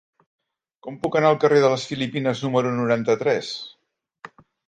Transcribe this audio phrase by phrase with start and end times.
[0.87, 3.53] Com puc anar al carrer de les Filipines número noranta-tres?